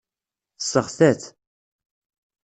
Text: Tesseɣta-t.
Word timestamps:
Tesseɣta-t. 0.57 1.23